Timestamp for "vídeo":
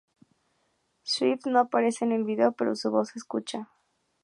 2.23-2.53